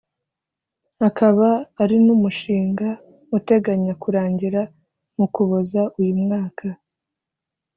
akaba 1.07 1.47
ari 1.81 1.95
n’umushinga 2.05 2.87
uteganya 3.37 3.93
kurangira 4.01 4.61
mu 5.17 5.25
Ukuboza 5.27 5.81
uyu 5.99 6.13
mwaka 6.23 6.67